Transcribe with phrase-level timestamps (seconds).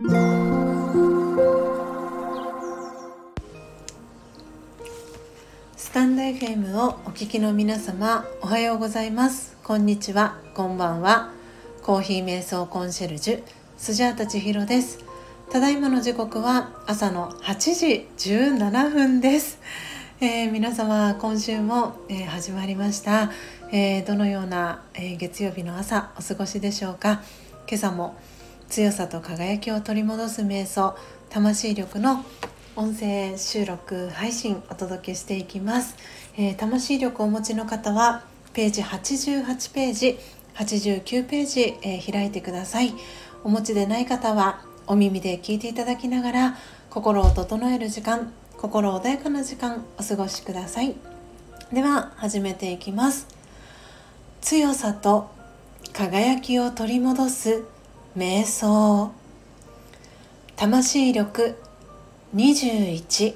[0.00, 0.04] ス
[5.92, 9.56] タンド FM をお聞きの皆様おはようございます。
[9.64, 10.38] こんにちは。
[10.54, 11.32] こんばんは。
[11.82, 13.42] コーヒー瞑想コンシェルジュ
[13.76, 15.04] スジャータ千尋です。
[15.50, 18.06] ただいまの時刻は朝の8時
[18.36, 19.58] 17分です、
[20.20, 23.32] えー、皆様今週も、えー、始まりました、
[23.72, 27.20] えー、どのような、え月曜日の朝お過ごしでしょうか。
[27.66, 28.16] 今朝も
[28.68, 30.96] 強さと輝きを取り戻す瞑想
[31.30, 32.24] 魂力の
[32.76, 35.96] 音声収録配信お届けしていきます、
[36.36, 40.18] えー、魂力をお持ちの方はページ88ページ
[40.54, 42.92] 89ページ、えー、開いてください。
[43.44, 46.56] お持ちでない方はお耳で聞いていただきながら
[46.90, 50.96] 心を整える時間心穏やかな時間お過ごしください。
[51.72, 53.28] では始めていきます。
[54.40, 55.30] 強さと
[55.92, 57.62] 輝きを取り戻す
[58.16, 59.12] 瞑想。
[60.56, 61.56] 魂力
[62.34, 63.34] 21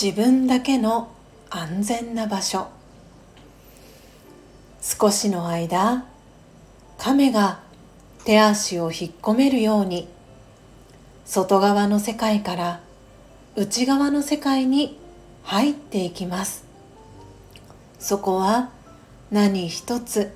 [0.00, 1.08] 自分だけの
[1.50, 2.68] 安全な場所。
[4.82, 6.04] 少しの間
[6.98, 7.60] 亀が
[8.24, 10.08] 手足を引っ込めるように
[11.24, 12.80] 外側の世界から
[13.56, 14.98] 内側の世界に
[15.42, 16.64] 入っていきます。
[17.98, 18.70] そこは
[19.30, 20.32] 何一つ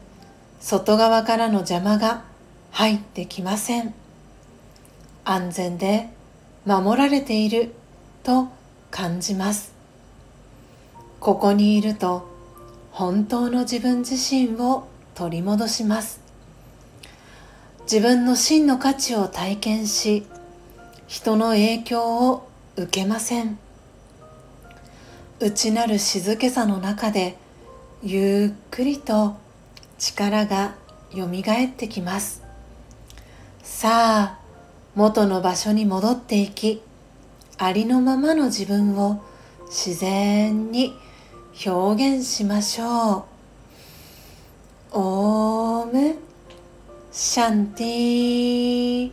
[0.61, 2.28] 外側からの邪魔が
[2.79, 3.93] 入ってきません。
[5.25, 6.11] 安全で
[6.65, 7.73] 守られている
[8.23, 8.47] と
[8.93, 9.73] 感じます。
[11.19, 12.31] ここにいると
[12.93, 16.21] 本当の自分自身を取り戻します。
[17.81, 20.25] 自分の真の価値を体験し
[21.09, 23.59] 人の影響を受けません。
[25.41, 27.39] 内なる静けさの中で
[28.05, 29.37] ゆっくりと
[29.99, 30.77] 力が
[31.13, 32.47] よみがえってきます。
[33.71, 34.39] さあ
[34.97, 36.83] 元の場所に戻っていき
[37.59, 39.23] ありのままの自分を
[39.67, 40.97] 自然に
[41.65, 44.99] 表現しましょう。
[44.99, 46.17] オーム
[47.13, 49.13] シャンティ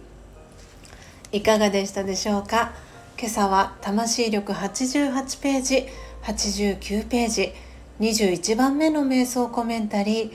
[1.32, 2.74] いかがでしたでしょうか？
[3.20, 5.86] 今朝は魂力88ページ
[6.24, 7.54] 89ページ
[8.00, 10.32] 21番目の瞑想コメンタリー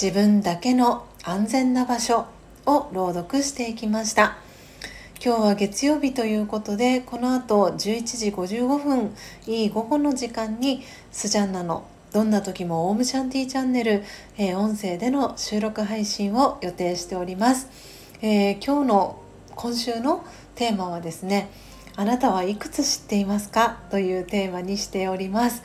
[0.00, 2.32] 自分だけの安全な場所。
[2.66, 4.38] を朗読していきました。
[5.24, 9.14] 今日は月曜日ということでこの後11時55分
[9.46, 10.82] いい午後の時間に
[11.12, 14.04] スジャンナのどんな時もオウムシャンティチャンネル、
[14.36, 17.68] えー、音声での収録配信を予定しております、
[18.20, 19.22] えー、今日の
[19.54, 20.24] 今週の
[20.56, 21.48] テーマはですね
[21.96, 23.78] あなたはいくつ知っていますか？
[23.90, 25.62] というテーマにしております、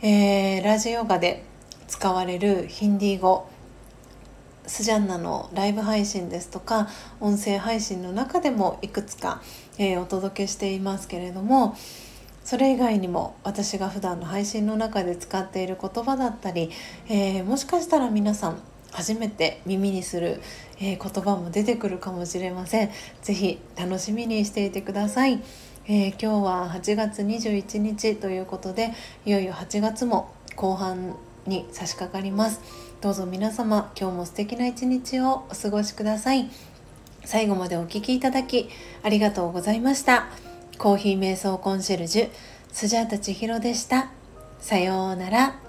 [0.00, 1.44] えー、ラジオヨガで
[1.88, 3.51] 使われるヒンディー語。
[4.72, 6.88] スジャンナのライブ配信ですとか
[7.20, 9.42] 音声配信の中でもいくつか、
[9.76, 11.76] えー、お届けしていますけれども
[12.42, 16.70] それ以外にも私が普段の配信の中で使っている言葉だったり、
[17.10, 18.62] えー、もしかしたら皆さん
[18.92, 20.40] 初めて耳にする、
[20.80, 22.90] えー、言葉も出てくるかもしれません。
[23.20, 25.42] 是非楽しみにしていてください、
[25.84, 28.94] えー、今日は8月21日ということで
[29.26, 31.14] いよいよ8月も後半
[31.46, 32.91] に差し掛かります。
[33.02, 36.48] どうぞ皆様今日も素敵な一日をお過ごしください。
[37.24, 38.68] 最後までお聴きいただき
[39.02, 40.28] ありがとうございました。
[40.78, 42.30] コーヒー瞑想コンシェルジュ
[42.70, 44.12] スジャータ千尋でした。
[44.60, 45.61] さようなら。